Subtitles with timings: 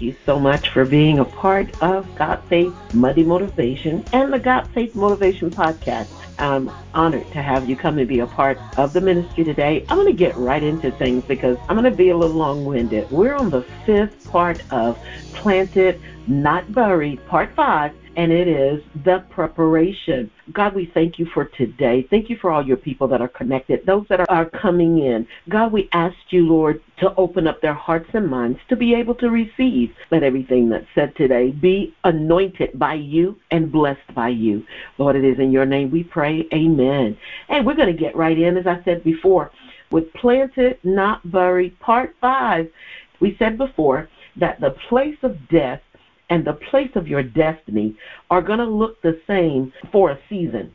[0.00, 4.38] Thank you so much for being a part of God Faith Muddy Motivation and the
[4.38, 6.08] God Faith Motivation Podcast.
[6.38, 9.84] I'm honored to have you come and be a part of the ministry today.
[9.90, 12.64] I'm going to get right into things because I'm going to be a little long
[12.64, 13.10] winded.
[13.10, 14.98] We're on the fifth part of
[15.34, 20.30] Planted, Not Buried, Part 5 and it is the preparation.
[20.52, 22.06] God, we thank you for today.
[22.10, 25.26] Thank you for all your people that are connected, those that are coming in.
[25.48, 29.14] God, we ask you, Lord, to open up their hearts and minds to be able
[29.16, 29.94] to receive.
[30.10, 34.64] Let everything that's said today be anointed by you and blessed by you.
[34.98, 36.46] Lord, it is in your name we pray.
[36.52, 37.16] Amen.
[37.48, 39.52] And we're going to get right in, as I said before,
[39.90, 42.70] with Planted, Not Buried, Part 5.
[43.20, 45.80] We said before that the place of death
[46.30, 47.96] and the place of your destiny
[48.30, 50.74] are going to look the same for a season.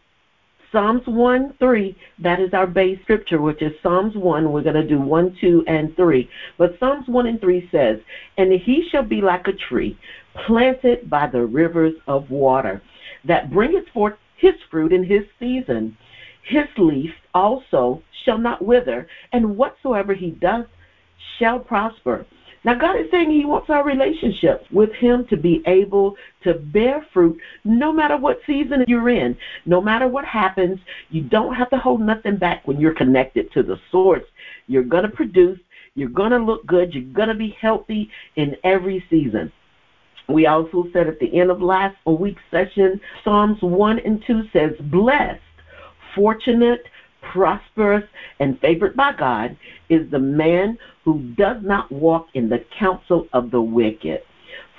[0.71, 4.51] Psalms 1 3, that is our base scripture, which is Psalms 1.
[4.51, 6.29] We're going to do 1, 2, and 3.
[6.57, 7.99] But Psalms 1 and 3 says,
[8.37, 9.97] And he shall be like a tree
[10.45, 12.81] planted by the rivers of water,
[13.23, 15.95] that bringeth forth his fruit in his season.
[16.43, 20.65] His leaf also shall not wither, and whatsoever he doth
[21.39, 22.25] shall prosper.
[22.65, 27.05] Now, God is saying He wants our relationship with Him to be able to bear
[27.13, 30.79] fruit no matter what season you're in, no matter what happens.
[31.11, 34.23] You don't have to hold nothing back when you're connected to the source.
[34.65, 35.59] You're going to produce,
[35.93, 39.51] you're going to look good, you're going to be healthy in every season.
[40.27, 44.71] We also said at the end of last week's session, Psalms 1 and 2 says,
[44.85, 45.39] Blessed,
[46.15, 46.81] fortunate,
[47.31, 48.03] prosperous,
[48.39, 49.57] and favored by God
[49.89, 54.21] is the man who does not walk in the counsel of the wicked,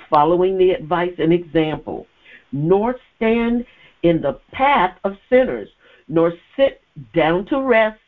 [0.09, 2.07] following the advice and example,
[2.51, 3.65] nor stand
[4.03, 5.69] in the path of sinners,
[6.07, 6.81] nor sit
[7.13, 7.99] down to rest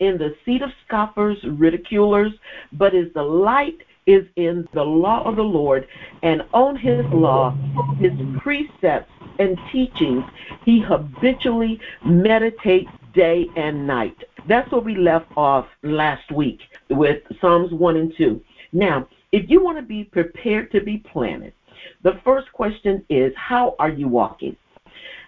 [0.00, 2.32] in the seat of scoffers, ridiculers,
[2.72, 5.86] but is the light is in the law of the Lord,
[6.22, 7.56] and on his law,
[7.98, 10.24] his precepts and teachings,
[10.64, 14.16] he habitually meditates day and night.
[14.48, 16.60] That's where we left off last week
[16.90, 18.40] with Psalms 1 and 2.
[18.72, 21.52] Now, if you want to be prepared to be planted,
[22.02, 24.56] the first question is how are you walking?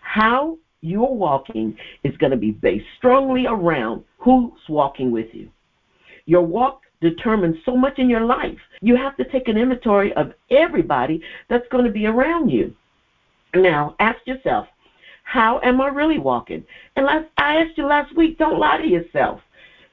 [0.02, 5.50] How you're walking is going to be based strongly around who's walking with you.
[6.26, 8.58] Your walk determines so much in your life.
[8.80, 12.74] You have to take an inventory of everybody that's going to be around you.
[13.54, 14.66] Now, ask yourself,
[15.26, 16.64] how am I really walking?
[16.94, 19.40] And last, I asked you last week, don't lie to yourself.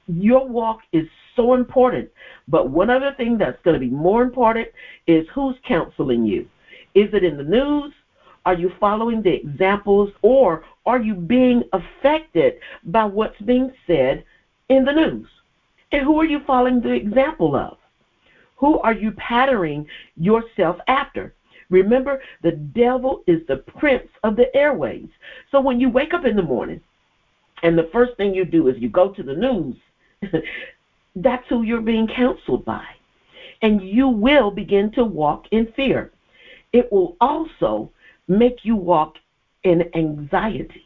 [0.08, 2.08] Your walk is so important.
[2.48, 4.68] But one other thing that's going to be more important
[5.08, 6.48] is who's counseling you.
[6.94, 7.92] Is it in the news?
[8.46, 10.12] Are you following the examples?
[10.22, 14.24] Or are you being affected by what's being said
[14.70, 15.28] in the news?
[15.92, 17.78] And who are you following the example of?
[18.58, 21.34] Who are you patterning yourself after?
[21.74, 25.08] Remember, the devil is the prince of the airways.
[25.52, 26.80] So when you wake up in the morning
[27.64, 29.76] and the first thing you do is you go to the news,
[31.16, 32.86] that's who you're being counseled by.
[33.64, 36.12] And you will begin to walk in fear.
[36.74, 37.92] It will also
[38.28, 39.16] make you walk
[39.64, 40.86] in anxiety.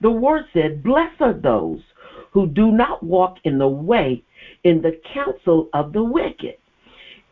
[0.00, 1.80] The word said, Blessed are those
[2.30, 4.22] who do not walk in the way,
[4.64, 6.56] in the counsel of the wicked.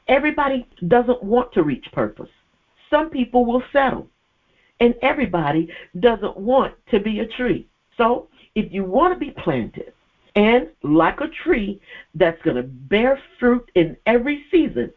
[0.08, 2.28] Everybody doesn't want to reach purpose.
[2.90, 4.08] Some people will settle,
[4.80, 7.66] and everybody doesn't want to be a tree.
[7.96, 9.92] So, if you want to be planted
[10.34, 11.80] and like a tree
[12.14, 14.92] that's going to bear fruit in every season,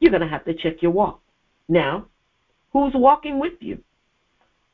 [0.00, 1.20] you're going to have to check your walk.
[1.68, 2.06] Now,
[2.72, 3.78] who's walking with you?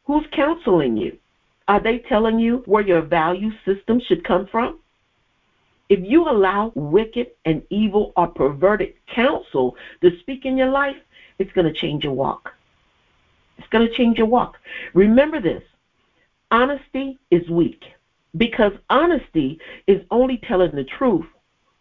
[0.04, 1.18] Who's counseling you?
[1.66, 4.80] Are they telling you where your value system should come from?
[5.88, 10.96] If you allow wicked and evil or perverted counsel to speak in your life,
[11.38, 12.52] it's going to change your walk.
[13.58, 14.58] It's going to change your walk.
[14.94, 15.62] Remember this
[16.50, 17.84] honesty is weak
[18.36, 21.26] because honesty is only telling the truth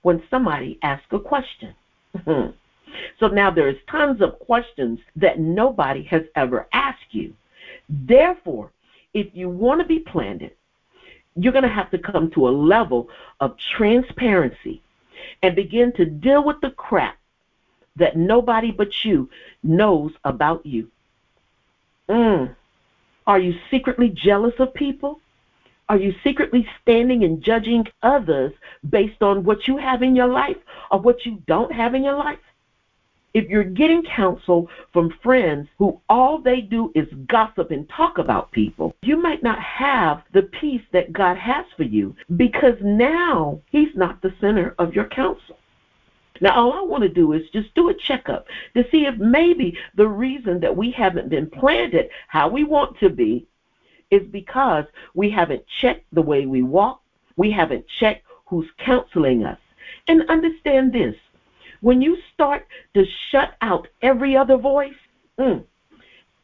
[0.02, 1.74] when somebody asks a question.
[2.26, 7.34] so now there's tons of questions that nobody has ever asked you.
[7.90, 8.72] Therefore,
[9.14, 10.52] if you want to be planted,
[11.36, 13.10] you're going to have to come to a level
[13.40, 14.82] of transparency
[15.42, 17.18] and begin to deal with the crap
[17.95, 19.30] that nobody but you
[19.62, 20.90] knows about you.
[22.10, 22.56] Mm.
[23.25, 25.19] Are you secretly jealous of people?
[25.90, 28.54] Are you secretly standing and judging others
[28.90, 30.57] based on what you have in your life
[30.92, 32.40] or what you don't have in your life?
[33.34, 38.51] If you're getting counsel from friends who all they do is gossip and talk about
[38.51, 43.96] people, you might not have the peace that God has for you because now He's
[43.96, 45.57] not the center of your counsel.
[46.42, 49.78] Now, all I want to do is just do a checkup to see if maybe
[49.96, 53.48] the reason that we haven't been planted how we want to be
[54.10, 57.02] is because we haven't checked the way we walk,
[57.36, 59.60] we haven't checked who's counseling us.
[60.08, 61.16] And understand this
[61.82, 64.94] when you start to shut out every other voice,
[65.38, 65.64] mm,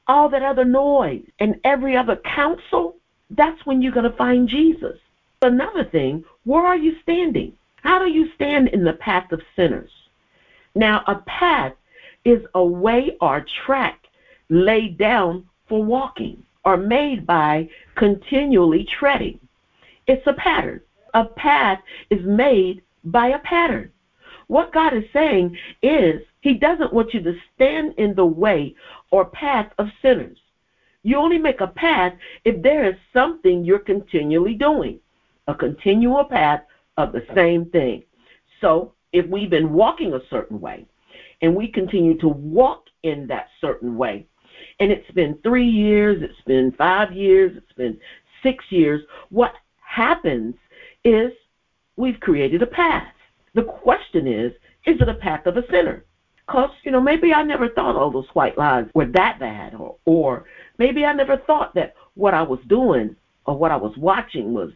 [0.07, 2.97] all that other noise, and every other counsel,
[3.29, 4.97] that's when you're going to find Jesus.
[5.41, 7.53] Another thing, where are you standing?
[7.83, 9.91] How do you stand in the path of sinners?
[10.75, 11.73] Now, a path
[12.25, 14.07] is a way or track
[14.49, 19.39] laid down for walking or made by continually treading.
[20.07, 20.81] It's a pattern.
[21.13, 21.79] A path
[22.09, 23.91] is made by a pattern.
[24.47, 28.75] What God is saying is He doesn't want you to stand in the way
[29.11, 30.37] or path of sinners.
[31.03, 34.99] You only make a path if there is something you're continually doing,
[35.47, 36.61] a continual path
[36.99, 38.03] of the same thing.
[38.59, 40.85] So if we've been walking a certain way
[41.41, 44.27] and we continue to walk in that certain way,
[44.81, 47.97] and it's been three years, it's been five years, it's been
[48.43, 50.55] six years, what happens
[51.05, 51.31] is
[51.95, 53.07] we've created a path.
[53.55, 54.51] The question is,
[54.85, 56.05] is it a path of a sinner?
[56.45, 59.95] Because, you know, maybe I never thought all those white lies were that bad, or,
[60.05, 60.45] or
[60.77, 63.15] maybe I never thought that what I was doing
[63.49, 64.69] or what I was watching was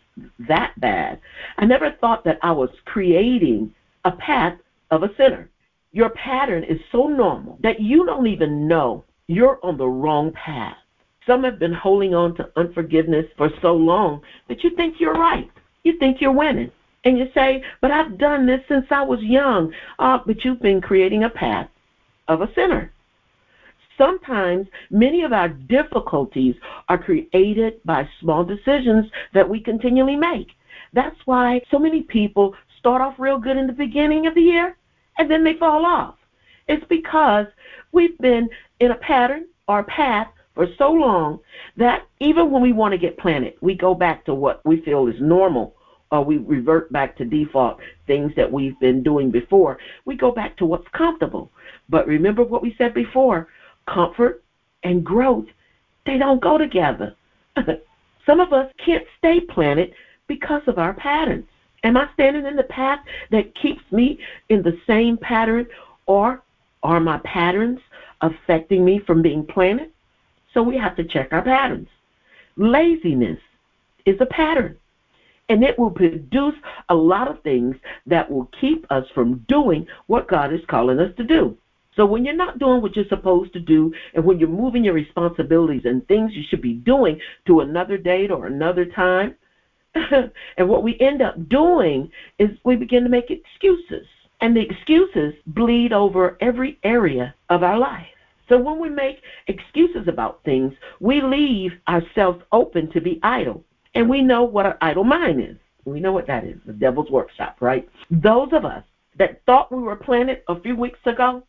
[0.49, 1.19] that bad.
[1.59, 3.71] I never thought that I was creating
[4.03, 4.57] a path
[4.89, 5.47] of a sinner.
[5.91, 10.75] Your pattern is so normal that you don't even know you're on the wrong path.
[11.27, 15.51] Some have been holding on to unforgiveness for so long that you think you're right.
[15.83, 16.71] You think you're winning.
[17.05, 19.71] And you say, but I've done this since I was young.
[19.99, 21.69] Uh, but you've been creating a path
[22.27, 22.91] of a sinner.
[23.97, 26.55] Sometimes many of our difficulties
[26.89, 30.49] are created by small decisions that we continually make.
[30.93, 34.77] That's why so many people start off real good in the beginning of the year
[35.17, 36.15] and then they fall off.
[36.67, 37.47] It's because
[37.91, 38.49] we've been
[38.79, 41.39] in a pattern or a path for so long
[41.77, 45.07] that even when we want to get planted, we go back to what we feel
[45.07, 45.75] is normal
[46.11, 49.79] or we revert back to default things that we've been doing before.
[50.05, 51.51] We go back to what's comfortable.
[51.89, 53.47] But remember what we said before
[53.87, 54.43] comfort
[54.83, 55.45] and growth,
[56.05, 57.15] they don't go together.
[58.25, 59.93] Some of us can't stay planted
[60.27, 61.45] because of our patterns.
[61.83, 62.99] Am I standing in the path
[63.31, 64.19] that keeps me
[64.49, 65.67] in the same pattern,
[66.05, 66.41] or
[66.81, 67.79] are my patterns
[68.21, 69.91] affecting me from being planted?
[70.53, 71.89] So we have to check our patterns.
[72.55, 73.39] Laziness
[74.05, 74.77] is a pattern,
[75.49, 76.55] and it will produce
[76.89, 77.75] a lot of things
[78.05, 81.57] that will keep us from doing what God is calling us to do.
[81.95, 84.93] So when you're not doing what you're supposed to do, and when you're moving your
[84.93, 89.35] responsibilities and things you should be doing to another date or another time,
[89.95, 94.07] and what we end up doing is we begin to make excuses.
[94.41, 98.07] And the excuses bleed over every area of our life.
[98.49, 103.63] So when we make excuses about things, we leave ourselves open to be idle.
[103.95, 105.55] And we know what an idle mind is.
[105.85, 107.87] We know what that is the devil's workshop, right?
[108.09, 108.83] Those of us
[109.17, 111.43] that thought we were planted a few weeks ago,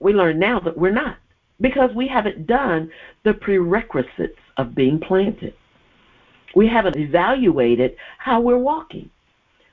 [0.00, 1.18] we learn now that we're not
[1.60, 2.90] because we haven't done
[3.24, 5.54] the prerequisites of being planted.
[6.54, 9.10] We haven't evaluated how we're walking.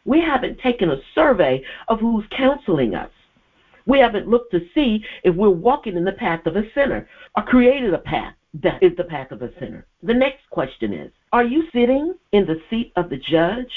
[0.05, 3.11] We haven't taken a survey of who's counseling us.
[3.85, 7.43] We haven't looked to see if we're walking in the path of a sinner or
[7.43, 9.85] created a path that is the path of a sinner.
[10.03, 13.71] The next question is Are you sitting in the seat of the judge?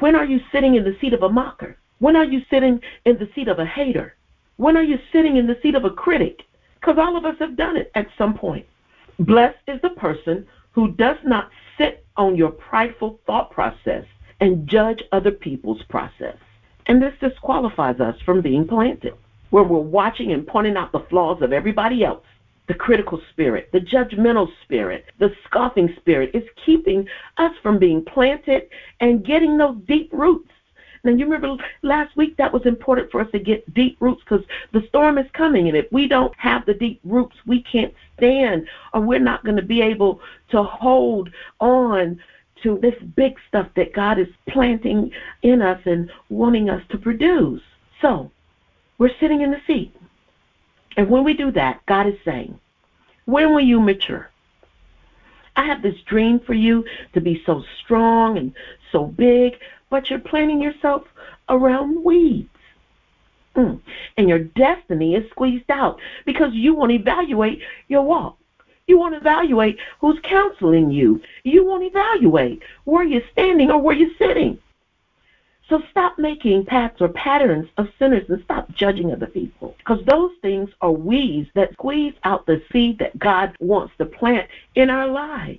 [0.00, 1.78] When are you sitting in the seat of a mocker?
[1.98, 4.14] When are you sitting in the seat of a hater?
[4.56, 6.42] When are you sitting in the seat of a critic?
[6.80, 8.66] Because all of us have done it at some point.
[9.18, 14.04] Blessed is the person who does not sit on your prideful thought process
[14.40, 16.36] and judge other people's process.
[16.86, 19.14] And this disqualifies us from being planted,
[19.50, 22.24] where we're watching and pointing out the flaws of everybody else.
[22.68, 28.68] The critical spirit, the judgmental spirit, the scoffing spirit is keeping us from being planted
[29.00, 30.50] and getting those deep roots
[31.06, 34.44] now, you remember last week that was important for us to get deep roots because
[34.72, 35.68] the storm is coming.
[35.68, 39.56] And if we don't have the deep roots, we can't stand or we're not going
[39.56, 40.20] to be able
[40.50, 42.20] to hold on
[42.62, 47.62] to this big stuff that God is planting in us and wanting us to produce.
[48.02, 48.30] So,
[48.98, 49.94] we're sitting in the seat.
[50.96, 52.58] And when we do that, God is saying,
[53.26, 54.30] When will you mature?
[55.54, 56.84] I have this dream for you
[57.14, 58.52] to be so strong and
[58.92, 59.54] so big,
[59.90, 61.04] but you're planting yourself
[61.48, 62.48] around weeds.
[63.54, 63.80] Mm.
[64.16, 68.36] And your destiny is squeezed out because you won't evaluate your walk.
[68.86, 71.20] You won't evaluate who's counseling you.
[71.42, 74.58] You won't evaluate where you're standing or where you're sitting.
[75.68, 79.74] So stop making paths or patterns of sinners and stop judging other people.
[79.78, 84.48] Because those things are weeds that squeeze out the seed that God wants to plant
[84.76, 85.58] in our lives.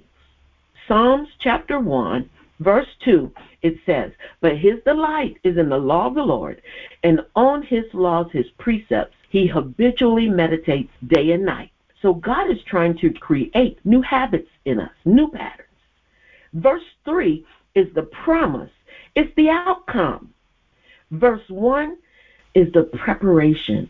[0.88, 4.12] Psalms chapter 1, verse 2, it says,
[4.42, 6.62] But his delight is in the law of the Lord,
[7.04, 11.72] and on his laws, his precepts, he habitually meditates day and night.
[12.02, 15.68] So God is trying to create new habits in us, new patterns.
[16.54, 17.46] Verse 3
[17.76, 18.72] is the promise,
[19.16, 20.34] it's the outcome.
[21.12, 21.98] Verse 1
[22.54, 23.90] is the preparation.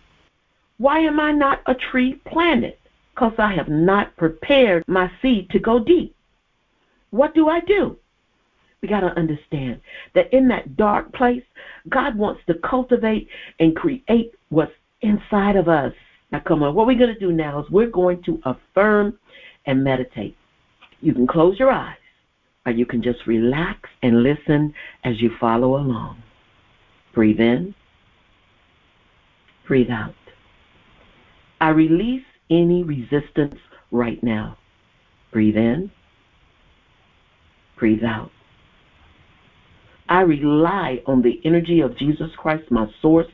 [0.78, 2.78] Why am I not a tree planted?
[3.14, 6.16] Because I have not prepared my seed to go deep.
[7.10, 7.98] What do I do?
[8.82, 9.82] We got to understand
[10.14, 11.44] that in that dark place,
[11.90, 13.28] God wants to cultivate
[13.60, 15.94] and create what's inside of us.
[16.32, 19.18] Now, come on, what we're going to do now is we're going to affirm
[19.66, 20.38] and meditate.
[21.02, 21.98] You can close your eyes
[22.66, 26.22] or you can just relax and listen as you follow along.
[27.14, 27.74] Breathe in,
[29.68, 30.14] breathe out.
[31.60, 33.56] I release any resistance
[33.92, 34.58] right now.
[35.32, 35.92] Breathe in,
[37.78, 38.32] breathe out.
[40.10, 43.28] I rely on the energy of Jesus Christ, my source,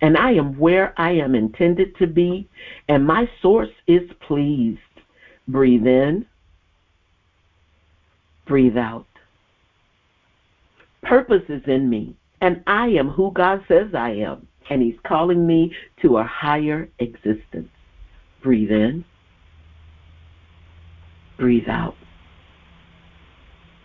[0.00, 2.48] and I am where I am intended to be,
[2.88, 4.78] and my source is pleased.
[5.48, 6.26] Breathe in,
[8.46, 9.06] breathe out.
[11.02, 15.46] Purpose is in me, and I am who God says I am, and He's calling
[15.46, 17.68] me to a higher existence.
[18.42, 19.04] Breathe in,
[21.38, 21.96] breathe out.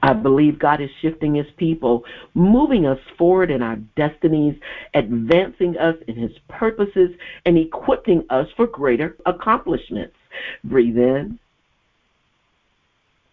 [0.02, 4.56] I believe God is shifting His people, moving us forward in our destinies,
[4.94, 7.12] advancing us in His purposes,
[7.46, 10.16] and equipping us for greater accomplishments.
[10.64, 11.40] Breathe in,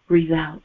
[0.07, 0.61] breathe out.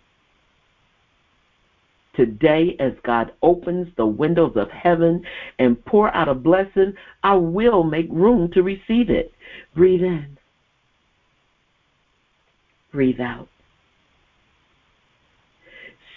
[2.14, 5.24] Today, as God opens the windows of heaven
[5.58, 6.92] and pour out a blessing,
[7.22, 9.32] I will make room to receive it.
[9.74, 10.36] Breathe in,
[12.92, 13.48] breathe out.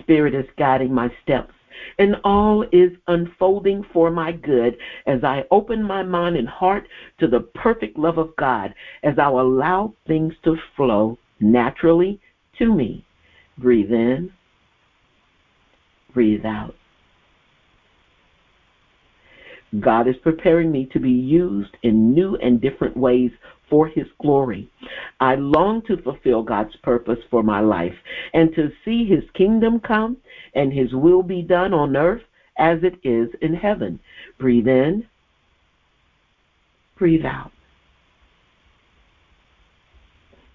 [0.06, 1.54] Spirit is guiding my steps,
[1.98, 6.88] and all is unfolding for my good as I open my mind and heart
[7.20, 12.20] to the perfect love of God, as I allow things to flow naturally
[12.60, 13.04] to me.
[13.58, 14.32] Breathe in,
[16.14, 16.76] breathe out.
[19.80, 23.32] God is preparing me to be used in new and different ways
[23.70, 24.70] for His glory.
[25.20, 27.96] I long to fulfill God's purpose for my life
[28.34, 30.18] and to see His kingdom come
[30.54, 32.24] and His will be done on earth
[32.58, 34.00] as it is in heaven.
[34.38, 35.06] Breathe in,
[36.98, 37.52] breathe out.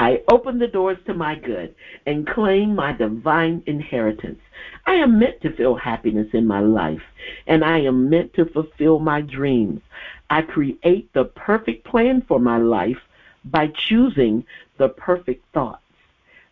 [0.01, 1.75] I open the doors to my good
[2.07, 4.41] and claim my divine inheritance.
[4.87, 7.03] I am meant to feel happiness in my life,
[7.47, 9.83] and I am meant to fulfill my dreams.
[10.31, 13.01] I create the perfect plan for my life
[13.45, 14.45] by choosing
[14.79, 15.83] the perfect thoughts.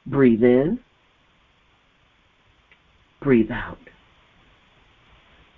[0.06, 0.80] Breathe in,
[3.20, 3.78] breathe out.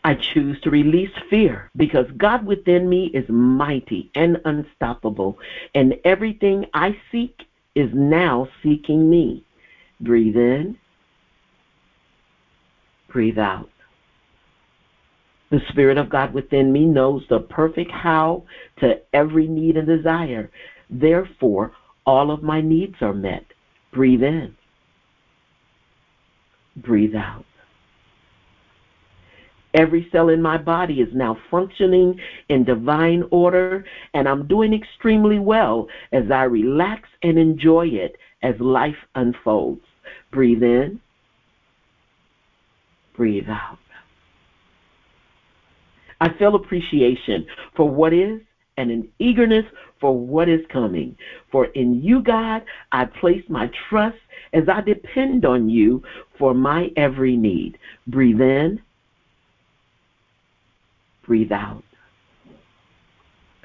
[0.04, 5.38] I choose to release fear because God within me is mighty and unstoppable,
[5.74, 7.42] and everything I seek
[7.74, 9.44] is now seeking me.
[10.00, 10.78] Breathe in,
[13.08, 13.68] breathe out.
[15.50, 18.44] The Spirit of God within me knows the perfect how
[18.78, 20.50] to every need and desire.
[20.88, 21.72] Therefore,
[22.06, 23.44] all of my needs are met.
[23.92, 24.56] Breathe in,
[26.76, 27.44] breathe out.
[29.74, 35.38] Every cell in my body is now functioning in divine order, and I'm doing extremely
[35.38, 39.82] well as I relax and enjoy it as life unfolds.
[40.32, 41.00] Breathe in,
[43.16, 43.78] breathe out.
[46.20, 47.46] I feel appreciation
[47.76, 48.40] for what is
[48.76, 49.64] and an eagerness
[50.00, 51.16] for what is coming.
[51.52, 52.62] For in you, God,
[52.92, 54.16] I place my trust
[54.52, 56.02] as I depend on you
[56.38, 57.78] for my every need.
[58.06, 58.80] Breathe in,
[61.26, 61.84] breathe out.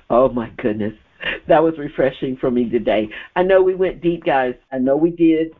[0.10, 0.94] Oh my goodness.
[1.48, 3.10] That was refreshing for me today.
[3.36, 4.54] I know we went deep, guys.
[4.72, 5.56] I know we did.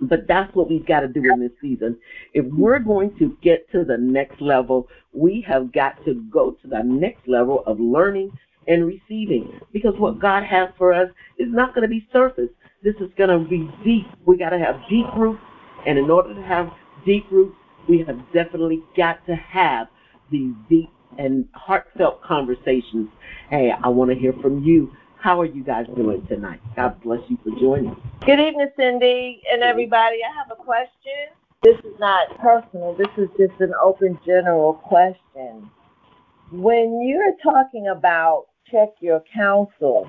[0.00, 1.98] But that's what we've got to do in this season.
[2.34, 6.68] If we're going to get to the next level, we have got to go to
[6.68, 8.30] the next level of learning
[8.68, 9.60] and receiving.
[9.72, 12.50] Because what God has for us is not going to be surface.
[12.82, 14.06] This is going to be deep.
[14.26, 15.40] We got to have deep roots.
[15.86, 16.70] And in order to have
[17.06, 17.56] deep roots,
[17.88, 19.88] we have definitely got to have
[20.30, 23.08] these deep and heartfelt conversations.
[23.48, 24.92] Hey, I want to hear from you.
[25.26, 26.60] How are you guys doing tonight?
[26.76, 27.96] God bless you for joining.
[28.24, 30.18] Good evening, Cindy and everybody.
[30.22, 31.34] I have a question.
[31.64, 32.94] this is not personal.
[32.94, 35.68] This is just an open general question.
[36.52, 40.08] When you're talking about check your counsel,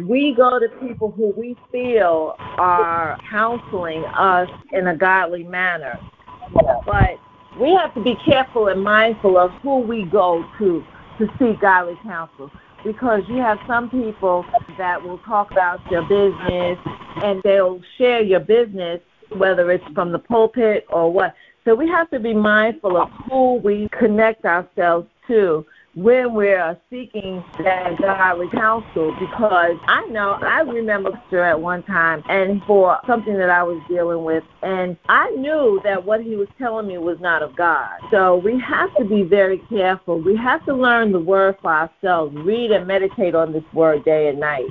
[0.00, 6.00] we go to people who we feel are counseling us in a godly manner.
[6.86, 7.20] But
[7.60, 10.82] we have to be careful and mindful of who we go to
[11.18, 12.50] to seek godly counsel
[12.84, 14.44] because you have some people
[14.78, 16.78] that will talk about your business
[17.22, 19.00] and they'll share your business
[19.30, 21.34] whether it's from the pulpit or what.
[21.64, 27.44] So we have to be mindful of who we connect ourselves to when we're seeking
[27.58, 33.50] that godly counsel because I know I remember at one time and for something that
[33.50, 37.42] I was dealing with and I knew that what he was telling me was not
[37.42, 37.98] of God.
[38.10, 40.20] So we have to be very careful.
[40.20, 44.28] We have to learn the word for ourselves, read and meditate on this word day
[44.28, 44.66] and night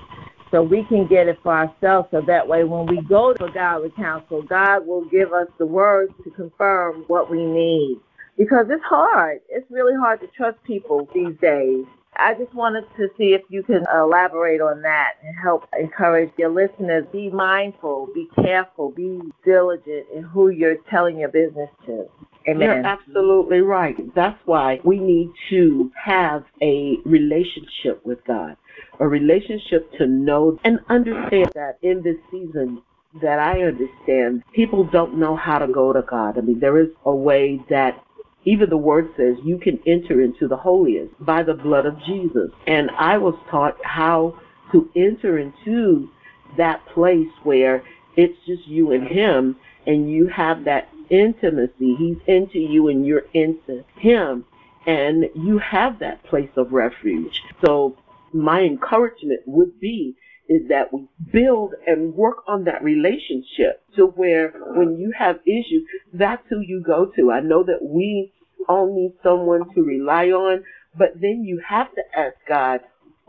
[0.51, 3.91] so we can get it for ourselves so that way when we go to godly
[3.91, 7.97] counsel, God will give us the words to confirm what we need
[8.37, 9.39] because it's hard.
[9.49, 11.85] It's really hard to trust people these days.
[12.15, 16.49] I just wanted to see if you can elaborate on that and help encourage your
[16.49, 17.05] listeners.
[17.11, 22.07] Be mindful, be careful, be diligent in who you're telling your business to.
[22.47, 22.61] Amen.
[22.61, 23.95] You're absolutely right.
[24.15, 28.57] That's why we need to have a relationship with God,
[28.99, 32.81] a relationship to know and understand that in this season
[33.21, 36.37] that I understand, people don't know how to go to God.
[36.37, 38.03] I mean, there is a way that
[38.45, 42.51] even the word says you can enter into the holiest by the blood of Jesus.
[42.67, 44.37] And I was taught how
[44.71, 46.09] to enter into
[46.57, 47.83] that place where
[48.15, 49.55] it's just you and him
[49.87, 51.95] and you have that intimacy.
[51.95, 54.45] He's into you and you're into him
[54.85, 57.41] and you have that place of refuge.
[57.63, 57.97] So
[58.33, 60.15] my encouragement would be
[60.49, 65.83] is that we build and work on that relationship to where when you have issues,
[66.13, 67.31] that's who you go to.
[67.31, 68.33] I know that we
[68.67, 70.63] all need someone to rely on,
[70.97, 72.81] but then you have to ask God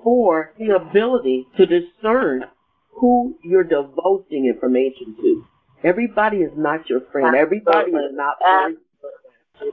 [0.03, 2.45] for the ability to discern
[2.91, 5.45] who you're divulging information to.
[5.83, 7.35] Everybody is not your friend.
[7.37, 8.79] Everybody is not for you.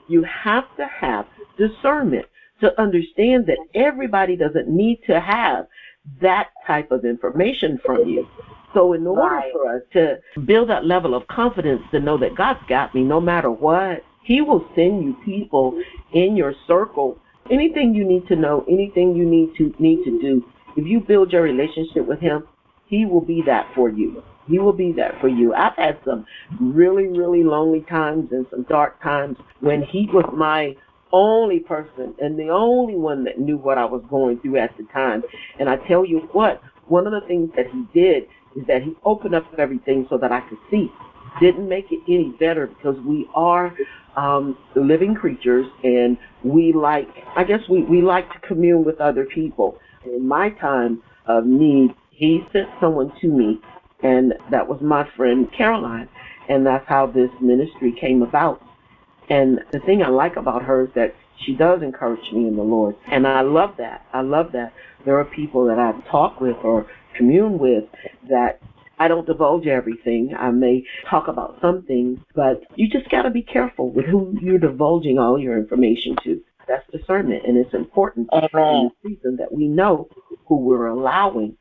[0.08, 1.26] You have to have
[1.58, 2.26] discernment
[2.60, 5.66] to understand that everybody doesn't need to have
[6.20, 8.26] that type of information from you.
[8.74, 9.52] So in order right.
[9.52, 13.20] for us to build that level of confidence to know that God's got me no
[13.20, 15.80] matter what, He will send you people
[16.12, 17.18] in your circle.
[17.50, 20.44] Anything you need to know, anything you need to need to do.
[20.76, 22.48] If you build your relationship with Him,
[22.86, 24.22] He will be that for you.
[24.48, 25.54] He will be that for you.
[25.54, 26.26] I've had some
[26.58, 30.74] really, really lonely times and some dark times when He was my
[31.12, 34.84] only person and the only one that knew what I was going through at the
[34.92, 35.22] time.
[35.58, 38.24] And I tell you what, one of the things that he did
[38.56, 40.90] is that he opened up everything so that I could see.
[41.40, 43.74] Didn't make it any better because we are
[44.16, 49.24] um, living creatures and we like, I guess we, we like to commune with other
[49.24, 49.78] people.
[50.04, 53.60] In my time of need, he sent someone to me,
[54.02, 56.08] and that was my friend Caroline.
[56.48, 58.60] And that's how this ministry came about.
[59.32, 61.14] And the thing I like about her is that
[61.46, 62.96] she does encourage me in the Lord.
[63.10, 64.04] And I love that.
[64.12, 64.74] I love that.
[65.06, 67.84] There are people that I've talked with or commune with
[68.28, 68.60] that
[68.98, 70.34] I don't divulge everything.
[70.38, 74.36] I may talk about some things, but you just got to be careful with who
[74.42, 76.42] you're divulging all your information to.
[76.68, 78.50] That's discernment, and it's important Amen.
[78.54, 80.08] in the season that we know
[80.46, 81.56] who we're allowing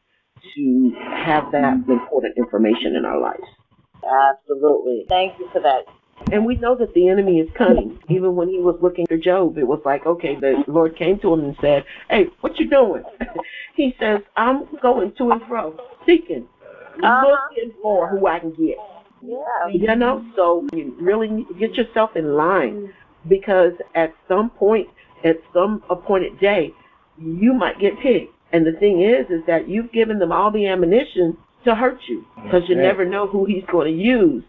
[0.55, 3.47] to have that important information in our lives.
[4.03, 5.05] Absolutely.
[5.07, 5.85] Thank you for that.
[6.31, 7.99] And we know that the enemy is cunning.
[8.09, 11.33] Even when he was looking for Job, it was like, okay, the Lord came to
[11.33, 13.03] him and said, hey, what you doing?
[13.75, 16.47] he says, I'm going to and fro, seeking,
[17.03, 17.37] uh-huh.
[17.49, 18.77] looking for who I can get.
[19.21, 19.67] Yeah.
[19.71, 22.93] You know, so you really get yourself in line
[23.27, 24.87] because at some point,
[25.23, 26.73] at some appointed day,
[27.19, 28.33] you might get picked.
[28.51, 32.25] And the thing is, is that you've given them all the ammunition to hurt you
[32.43, 34.43] because you never know who he's going to use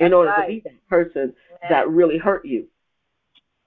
[0.00, 0.46] in order right.
[0.46, 1.70] to be that person Amen.
[1.70, 2.66] that really hurt you.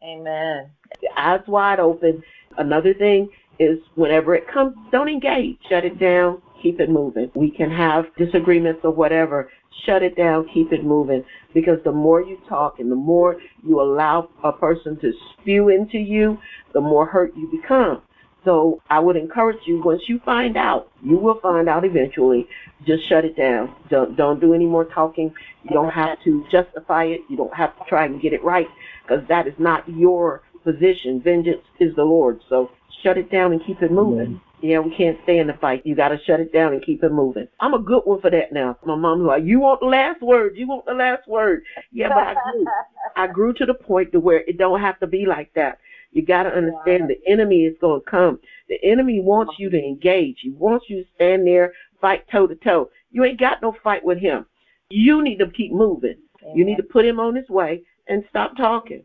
[0.04, 0.70] Amen.
[1.18, 2.24] Eyes wide open.
[2.58, 5.58] Another thing is whenever it comes, don't engage.
[5.68, 6.42] Shut it down.
[6.64, 7.32] Keep it moving.
[7.36, 9.50] We can have disagreements or whatever.
[9.86, 10.48] Shut it down.
[10.54, 11.24] Keep it moving.
[11.54, 15.98] Because the more you talk and the more you allow a person to spew into
[15.98, 16.38] you,
[16.74, 18.02] the more hurt you become.
[18.46, 22.48] So I would encourage you once you find out, you will find out eventually.
[22.86, 23.76] Just shut it down.
[23.90, 25.34] Don't don't do any more talking.
[25.64, 27.22] You don't have to justify it.
[27.30, 28.68] You don't have to try and get it right
[29.04, 31.22] because that is not your position.
[31.22, 32.40] Vengeance is the Lord.
[32.48, 32.72] So
[33.04, 34.42] shut it down and keep it moving.
[34.62, 35.86] Yeah, we can't stay in the fight.
[35.86, 37.48] You got to shut it down and keep it moving.
[37.62, 38.78] I'm a good one for that now.
[38.86, 40.58] My mom's like, you want the last word.
[40.58, 41.64] You want the last word.
[41.94, 42.66] Yeah, but I do.
[43.16, 45.80] I grew to the point to where it don't have to be like that.
[46.12, 48.40] You got to understand the enemy is going to come.
[48.68, 50.40] The enemy wants you to engage.
[50.42, 52.90] He wants you to stand there, fight toe to toe.
[53.12, 54.46] You ain't got no fight with him.
[54.90, 56.18] You need to keep moving.
[56.56, 59.04] You need to put him on his way and stop talking.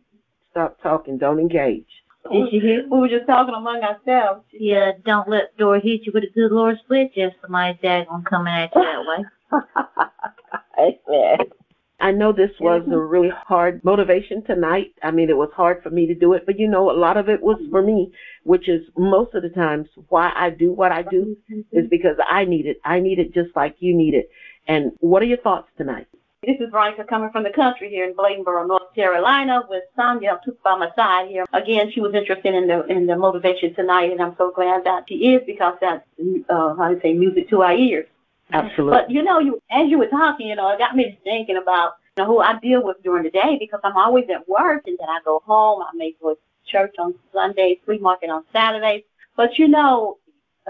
[0.51, 1.17] Stop talking.
[1.17, 1.85] Don't engage.
[2.31, 2.87] Did you hear?
[2.89, 4.45] We were just talking among ourselves.
[4.51, 7.13] Yeah, don't let the door hit you with a good Lord split.
[7.13, 9.61] Just somebody's dad gonna come at you that way.
[11.07, 11.37] Amen.
[12.05, 14.93] I know this was a really hard motivation tonight.
[15.01, 17.17] I mean, it was hard for me to do it, but you know, a lot
[17.17, 18.11] of it was for me,
[18.43, 21.35] which is most of the times why I do what I do
[21.71, 22.79] is because I need it.
[22.85, 24.29] I need it just like you need it.
[24.67, 26.05] And what are your thoughts tonight?
[26.43, 30.61] This is Veronica coming from the country here in Bladenboro, North Carolina, with Sonia took
[30.61, 31.45] by my side here.
[31.53, 35.05] Again, she was interested in the in the motivation tonight, and I'm so glad that
[35.09, 36.05] she is because that's
[36.49, 38.05] uh, how to say music to our ears.
[38.51, 38.97] Absolutely.
[38.97, 41.93] But you know, you as you were talking, you know, it got me thinking about
[42.17, 44.97] you know, who I deal with during the day because I'm always at work, and
[44.99, 45.81] then I go home.
[45.81, 46.39] I may go to
[46.71, 49.03] church on Sundays, flea market on Saturdays.
[49.35, 50.17] But you know,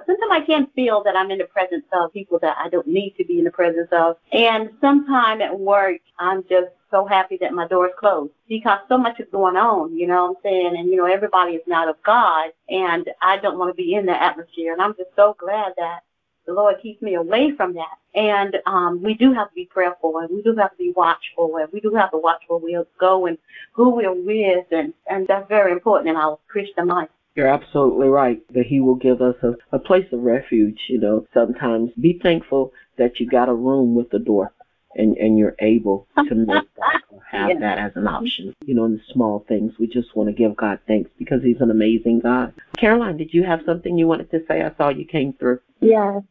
[0.06, 3.16] sometimes I can feel that I'm in the presence of people that I don't need
[3.18, 4.18] to be in the presence of.
[4.32, 8.98] And sometime at work, I'm just so happy that my door is closed because so
[8.98, 10.76] much is going on, you know what I'm saying?
[10.78, 14.06] And, you know, everybody is not of God, and I don't want to be in
[14.08, 14.74] that atmosphere.
[14.74, 16.00] And I'm just so glad that
[16.46, 17.98] the Lord keeps me away from that.
[18.14, 21.58] And um, we do have to be prayerful, and we do have to be watchful,
[21.58, 23.38] and we do have to watch where we'll go and
[23.74, 27.10] who we're with, and, and that's very important in our Christian life.
[27.36, 30.80] You're absolutely right that He will give us a, a place of refuge.
[30.88, 34.54] You know, sometimes be thankful that you got a room with a door
[34.96, 37.60] and, and you're able to make that or have Yeah.
[37.60, 38.56] that as an option.
[38.66, 41.60] You know, in the small things, we just want to give God thanks because He's
[41.60, 42.54] an amazing God.
[42.78, 44.62] Caroline, did you have something you wanted to say?
[44.62, 45.60] I saw you came through.
[45.82, 46.22] Yeah.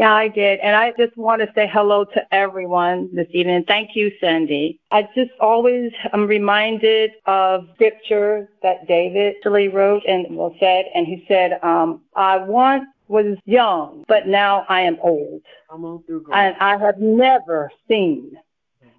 [0.00, 0.60] Yeah, I did.
[0.60, 3.64] And I just want to say hello to everyone this evening.
[3.68, 4.80] Thank you, Cindy.
[4.90, 11.06] I just always am reminded of scripture that David actually wrote and well said, and
[11.06, 15.42] he said, um, I once was young, but now I am old.
[15.68, 16.34] Come on through, girl.
[16.34, 18.38] And I have never seen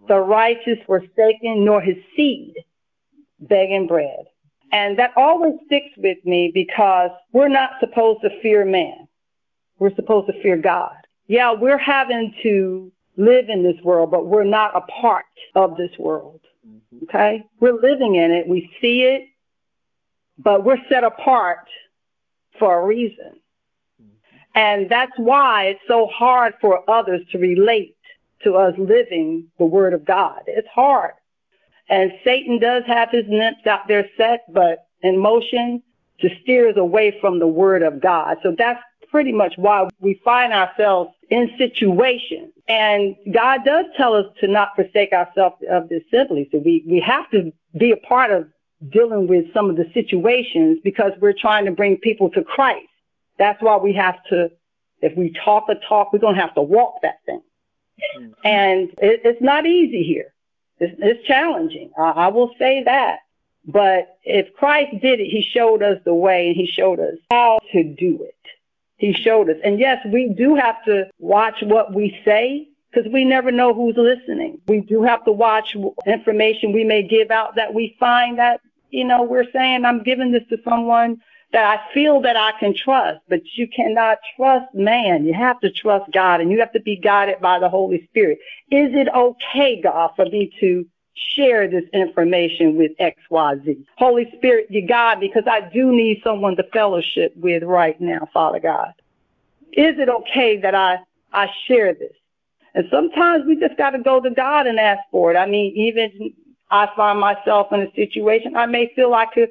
[0.08, 2.54] the righteous forsaken nor his seed
[3.40, 4.26] begging bread.
[4.72, 9.08] And that always sticks with me because we're not supposed to fear man.
[9.82, 10.94] We're supposed to fear God.
[11.26, 15.90] Yeah, we're having to live in this world, but we're not a part of this
[15.98, 16.40] world.
[16.68, 17.06] Mm-hmm.
[17.06, 17.44] Okay?
[17.60, 18.48] We're living in it.
[18.48, 19.24] We see it,
[20.38, 21.68] but we're set apart
[22.60, 23.40] for a reason.
[24.00, 24.10] Mm-hmm.
[24.54, 27.98] And that's why it's so hard for others to relate
[28.44, 30.44] to us living the Word of God.
[30.46, 31.14] It's hard.
[31.90, 35.82] And Satan does have his nymphs out there set, but in motion
[36.20, 38.38] to steer us away from the Word of God.
[38.44, 38.80] So that's
[39.12, 42.54] pretty much why we find ourselves in situations.
[42.68, 46.48] And God does tell us to not forsake ourselves of this simply.
[46.52, 48.48] So we, we have to be a part of
[48.90, 52.88] dealing with some of the situations because we're trying to bring people to Christ.
[53.38, 54.50] That's why we have to,
[55.02, 57.42] if we talk a talk, we're going to have to walk that thing.
[58.18, 58.32] Mm-hmm.
[58.44, 60.34] And it, it's not easy here.
[60.80, 61.92] It's, it's challenging.
[61.98, 63.20] I, I will say that.
[63.66, 67.60] But if Christ did it, he showed us the way and he showed us how
[67.74, 68.36] to do it.
[69.02, 69.58] He showed us.
[69.64, 73.98] And yes, we do have to watch what we say because we never know who's
[73.98, 74.62] listening.
[74.68, 78.62] We do have to watch information we may give out that we find that,
[78.92, 81.20] you know, we're saying I'm giving this to someone
[81.52, 85.26] that I feel that I can trust, but you cannot trust man.
[85.26, 88.38] You have to trust God and you have to be guided by the Holy Spirit.
[88.70, 93.86] Is it okay, God, for me to share this information with XYZ?
[93.98, 98.60] Holy Spirit, you God, because I do need someone to fellowship with right now, Father
[98.60, 98.94] God.
[99.74, 101.00] Is it okay that I,
[101.32, 102.14] I share this?
[102.74, 105.38] And sometimes we just got to go to God and ask for it.
[105.38, 106.34] I mean, even
[106.70, 109.50] I find myself in a situation, I may feel I could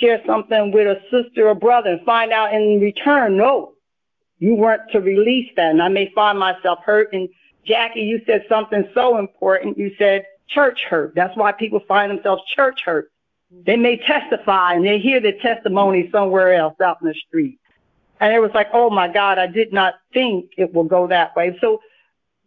[0.00, 3.72] share something with a sister or brother and find out in return, no,
[4.38, 5.70] you weren't to release that.
[5.70, 7.12] And I may find myself hurt.
[7.12, 7.28] And
[7.64, 9.78] Jackie, you said something so important.
[9.78, 11.14] You said church hurt.
[11.14, 13.10] That's why people find themselves church hurt.
[13.50, 17.58] They may testify and they hear the testimony somewhere else out in the street.
[18.20, 21.34] And it was like, oh my God, I did not think it will go that
[21.36, 21.56] way.
[21.60, 21.80] So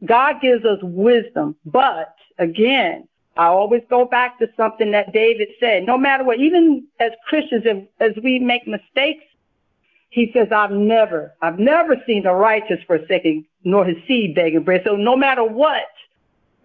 [0.06, 1.56] God gives us wisdom.
[1.66, 5.86] But again, I always go back to something that David said.
[5.86, 9.24] No matter what, even as Christians, if, as we make mistakes,
[10.10, 14.84] he says, I've never, I've never seen the righteous forsaken, nor his seed begging bread.
[14.86, 15.86] So no matter what,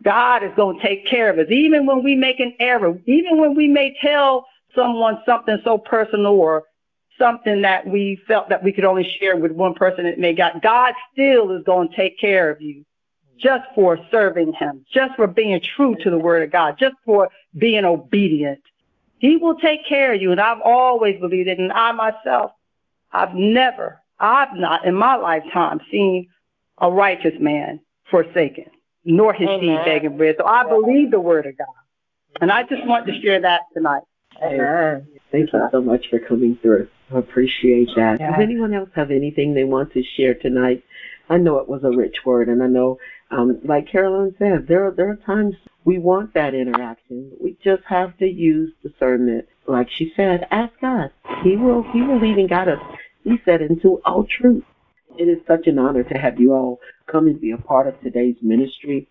[0.07, 1.51] God is going to take care of us.
[1.51, 6.33] Even when we make an error, even when we may tell someone something so personal
[6.33, 6.62] or
[7.19, 10.62] something that we felt that we could only share with one person that may got,
[10.62, 12.85] God still is going to take care of you.
[13.38, 17.29] just for serving him, just for being true to the word of God, just for
[17.57, 18.62] being obedient.
[19.19, 20.33] He will take care of you.
[20.33, 21.59] And I've always believed it.
[21.59, 22.53] And I myself,
[23.12, 26.29] I've never, I've not in my lifetime seen
[26.79, 28.66] a righteous man forsaken,
[29.07, 29.61] nor his Amen.
[29.61, 30.35] seed begging bread.
[30.38, 31.66] So I believe the word of God.
[32.40, 34.03] And I just want to share that tonight.
[34.42, 35.07] Amen.
[35.33, 36.88] Thank you so much for coming through.
[37.14, 38.19] I appreciate that.
[38.21, 38.33] Yeah.
[38.33, 40.83] Does anyone else have anything they want to share tonight?
[41.29, 42.99] I know it was a rich word, and I know,
[43.31, 47.33] um, like Carolyn said, there are, there are times we want that interaction.
[47.40, 49.47] We just have to use discernment.
[49.66, 51.11] Like she said, ask God.
[51.42, 52.79] He will He will lead and guide us.
[53.25, 54.64] He said into all truth.
[55.18, 57.98] It is such an honor to have you all come and be a part of
[58.02, 59.09] today's ministry.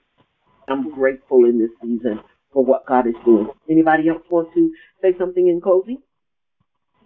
[0.68, 2.20] I'm grateful in this season
[2.54, 3.50] for what God is doing.
[3.70, 5.98] Anybody else want to say something in closing?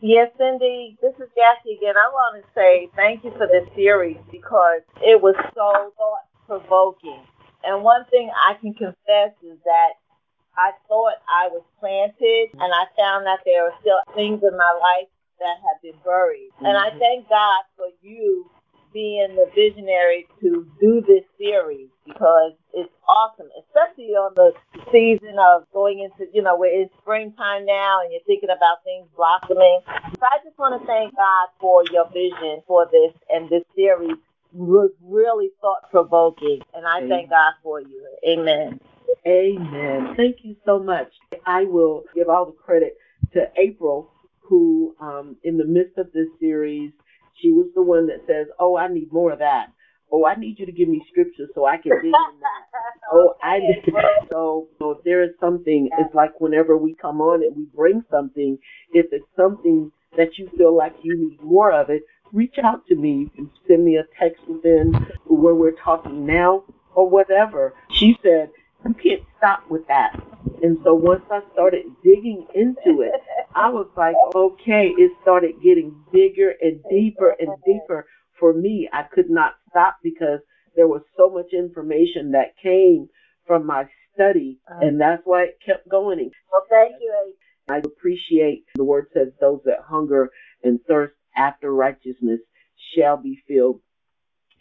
[0.02, 1.96] Yes, Cindy, this is Jackie again.
[1.96, 7.24] I want to say thank you for this series because it was so thought provoking.
[7.64, 9.92] And one thing I can confess is that
[10.56, 14.74] I thought I was planted, and I found that there are still things in my
[14.80, 15.08] life
[15.40, 16.52] that have been buried.
[16.60, 17.00] And I mm-hmm.
[17.00, 18.50] thank God for you
[18.94, 24.52] being the visionary to do this series because it's awesome, especially on the
[24.92, 29.08] season of going into, you know, we're in springtime now and you're thinking about things
[29.16, 29.82] blossoming.
[29.86, 34.18] So I just want to thank God for your vision for this and this series
[34.52, 36.62] was really thought provoking.
[36.74, 38.08] And I thank God for you.
[38.28, 38.80] Amen.
[39.28, 40.14] Amen.
[40.16, 41.12] Thank you so much.
[41.46, 42.98] I will give all the credit
[43.34, 46.92] to April, who, um, in the midst of this series,
[47.42, 49.68] she was the one that says, "Oh, I need more of that.
[50.12, 52.66] Oh, I need you to give me scripture so I can dig in that.
[53.12, 53.84] Oh, I need."
[54.30, 58.04] So, so if there is something, it's like whenever we come on and we bring
[58.12, 58.58] something,
[58.94, 62.96] if it's something that you feel like you need more of it, reach out to
[62.96, 63.12] me.
[63.20, 64.94] You can send me a text within
[65.26, 66.64] where we're talking now
[66.96, 67.74] or whatever.
[67.92, 68.52] She said,
[68.86, 70.20] you can't stop with that.
[70.64, 73.14] And so once I started digging into it,
[73.56, 78.06] I was like, okay, it started getting bigger and deeper and deeper
[78.40, 78.90] for me.
[78.94, 80.40] I could not stop because
[80.76, 83.10] there was so much information that came
[83.48, 84.88] from my study, uh-huh.
[84.88, 86.32] and that's why it kept going.
[86.52, 87.14] Well, thank you.
[87.22, 87.34] April.
[87.70, 90.32] I appreciate the word says those that hunger
[90.64, 92.40] and thirst after righteousness
[92.98, 93.82] shall be filled.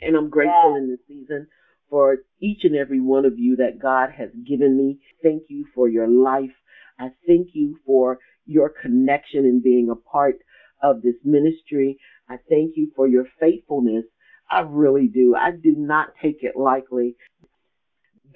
[0.01, 0.79] And I'm grateful Yes.
[0.83, 1.49] in this season
[1.91, 4.99] for each and every one of you that God has given me.
[5.23, 6.55] Thank you for your life.
[6.99, 10.37] I thank you for your connection and being a part
[10.83, 11.99] of this ministry.
[12.29, 14.05] I thank you for your faithfulness.
[14.51, 15.35] I really do.
[15.37, 17.17] I do not take it lightly.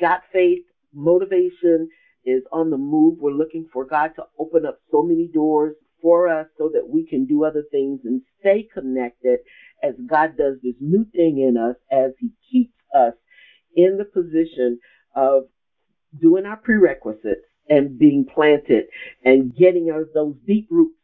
[0.00, 1.88] God Faith, motivation
[2.24, 3.18] is on the move.
[3.20, 7.06] We're looking for God to open up so many doors for us so that we
[7.06, 9.40] can do other things and stay connected
[9.82, 13.14] as God does this new thing in us as He keeps us
[13.76, 14.78] in the position
[15.16, 15.44] of
[16.20, 18.84] doing our prerequisites and being planted
[19.24, 20.96] and getting us those deep roots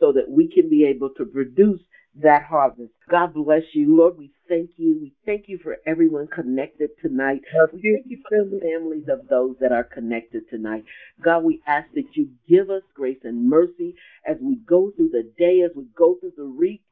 [0.00, 1.80] so that we can be able to produce
[2.22, 2.92] that harvest.
[3.10, 3.96] God bless you.
[3.96, 4.98] Lord, we thank you.
[5.00, 7.42] We thank you for everyone connected tonight.
[7.72, 10.84] We thank you for the families of those that are connected tonight.
[11.22, 15.30] God, we ask that you give us grace and mercy as we go through the
[15.38, 16.82] day, as we go through the week,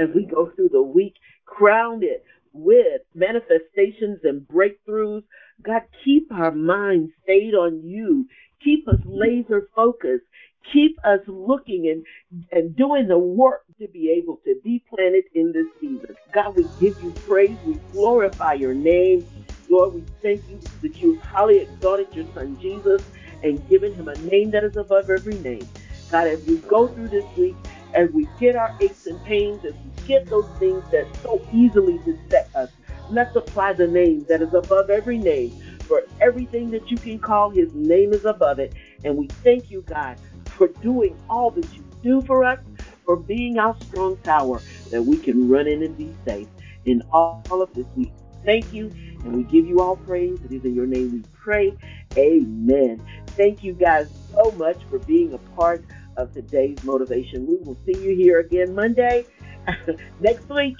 [0.00, 1.14] as we go through the week,
[1.46, 2.24] crown it
[2.56, 5.22] with manifestations and breakthroughs.
[5.64, 8.26] God, keep our minds stayed on you.
[8.64, 10.24] Keep us laser focused.
[10.72, 15.52] Keep us looking and, and doing the work to be able to be planted in
[15.52, 16.16] this season.
[16.34, 17.58] God, we give you praise.
[17.64, 19.26] We glorify your name.
[19.70, 23.02] Lord, we thank you that you highly exalted your son Jesus
[23.42, 25.70] and given him a name that is above every name.
[26.10, 27.58] God, as we go through this week,
[27.96, 31.98] as we get our aches and pains, as we get those things that so easily
[31.98, 32.70] beset us,
[33.08, 35.54] let's apply the name that is above every name.
[35.88, 38.72] For everything that you can call, his name is above it.
[39.04, 40.18] And we thank you, God,
[40.58, 42.60] for doing all that you do for us,
[43.06, 46.48] for being our strong tower that we can run in and be safe
[46.86, 48.14] in all of this week.
[48.46, 48.92] Thank you,
[49.24, 50.40] and we give you all praise.
[50.44, 51.76] It is in your name we pray.
[52.18, 53.02] Amen.
[53.38, 54.06] Thank you guys
[54.36, 55.84] so much for being a part
[56.16, 57.46] of today's motivation.
[57.46, 59.26] We will see you here again Monday
[60.20, 60.76] next week,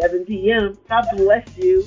[0.00, 0.78] 7 p.m.
[0.88, 1.86] God bless you.